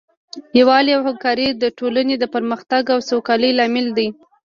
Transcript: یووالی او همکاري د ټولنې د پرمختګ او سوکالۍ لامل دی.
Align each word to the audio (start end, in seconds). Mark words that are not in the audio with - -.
یووالی 0.59 0.91
او 0.97 1.01
همکاري 1.07 1.47
د 1.51 1.63
ټولنې 1.77 2.15
د 2.19 2.25
پرمختګ 2.35 2.83
او 2.93 2.99
سوکالۍ 3.09 3.51
لامل 3.59 3.87
دی. 3.97 4.07